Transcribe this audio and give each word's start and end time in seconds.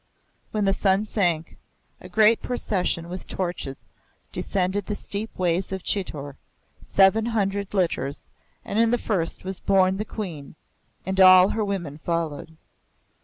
When 0.49 0.65
the 0.65 0.73
sun 0.73 1.05
sank, 1.05 1.57
a 1.99 2.09
great 2.09 2.41
procession 2.41 3.07
with 3.07 3.27
torches 3.27 3.75
descended 4.31 4.87
the 4.87 4.95
steep 4.95 5.29
way 5.37 5.57
of 5.59 5.83
Chitor 5.83 6.37
seven 6.81 7.27
hundred 7.27 7.71
litters, 7.75 8.23
and 8.65 8.79
in 8.79 8.89
the 8.89 8.97
first 8.97 9.43
was 9.43 9.59
borne 9.59 9.97
the 9.97 10.03
Queen, 10.05 10.55
and 11.05 11.19
all 11.19 11.49
her 11.49 11.63
women 11.63 11.99
followed. 11.99 12.57